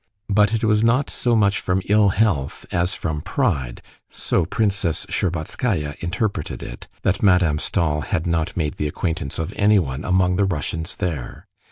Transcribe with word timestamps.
But 0.29 0.51
it 0.51 0.63
was 0.63 0.83
not 0.83 1.11
so 1.11 1.35
much 1.35 1.59
from 1.61 1.83
ill 1.85 2.09
health 2.09 2.65
as 2.71 2.95
from 2.95 3.21
pride—so 3.21 4.45
Princess 4.45 5.05
Shtcherbatskaya 5.05 5.93
interpreted 5.99 6.63
it—that 6.63 7.21
Madame 7.21 7.59
Stahl 7.59 8.01
had 8.01 8.25
not 8.25 8.57
made 8.57 8.77
the 8.77 8.87
acquaintance 8.87 9.37
of 9.37 9.53
anyone 9.55 10.03
among 10.03 10.37
the 10.37 10.45
Russians 10.45 10.95
there. 10.95 11.45